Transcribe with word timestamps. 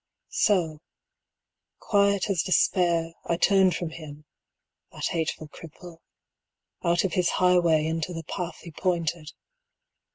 So, 0.29 0.79
quiet 1.77 2.27
as 2.31 2.41
despair, 2.41 3.13
I 3.25 3.37
turned 3.37 3.75
from 3.75 3.91
him, 3.91 4.25
That 4.91 5.05
hateful 5.05 5.47
cripple, 5.47 5.99
out 6.83 7.03
of 7.03 7.13
his 7.13 7.29
highway 7.29 7.85
Into 7.85 8.11
the 8.11 8.23
path 8.23 8.57
he 8.61 8.71
pointed. 8.71 9.31